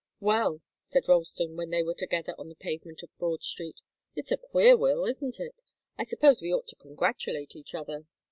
"Well," 0.19 0.61
said 0.81 1.03
Ralston, 1.07 1.55
when 1.57 1.69
they 1.69 1.83
were 1.83 1.93
together 1.93 2.33
on 2.39 2.49
the 2.49 2.55
pavement 2.55 3.03
of 3.03 3.15
Broad 3.19 3.43
Street, 3.43 3.75
"it's 4.15 4.31
a 4.31 4.37
queer 4.37 4.75
will, 4.75 5.05
isn't 5.05 5.39
it? 5.39 5.61
I 5.95 6.05
suppose 6.05 6.41
we 6.41 6.51
ought 6.51 6.65
to 6.69 6.75
congratulate 6.75 7.55
each 7.55 7.75
other." 7.75 8.07